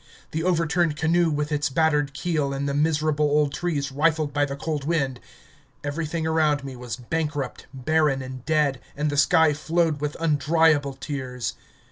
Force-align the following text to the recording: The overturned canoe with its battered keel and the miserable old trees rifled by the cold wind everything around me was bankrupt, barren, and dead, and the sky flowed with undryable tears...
The 0.31 0.43
overturned 0.43 0.95
canoe 0.95 1.29
with 1.29 1.51
its 1.51 1.69
battered 1.69 2.15
keel 2.15 2.53
and 2.53 2.67
the 2.67 2.73
miserable 2.73 3.27
old 3.27 3.53
trees 3.53 3.91
rifled 3.91 4.33
by 4.33 4.45
the 4.45 4.55
cold 4.55 4.83
wind 4.83 5.19
everything 5.83 6.25
around 6.25 6.63
me 6.63 6.75
was 6.75 6.95
bankrupt, 6.95 7.67
barren, 7.71 8.23
and 8.23 8.43
dead, 8.43 8.79
and 8.97 9.11
the 9.11 9.15
sky 9.17 9.53
flowed 9.53 10.01
with 10.01 10.17
undryable 10.19 10.99
tears... 10.99 11.53